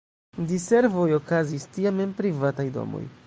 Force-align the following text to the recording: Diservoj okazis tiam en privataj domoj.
Diservoj 0.51 1.05
okazis 1.17 1.69
tiam 1.77 2.05
en 2.07 2.17
privataj 2.23 2.69
domoj. 2.81 3.05